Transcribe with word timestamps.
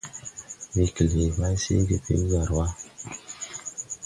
Wee 0.73 0.91
klee 0.95 1.29
bay 1.37 1.55
seege 1.63 1.97
pel 2.05 2.21
jar 2.31 2.49
wa. 2.55 2.67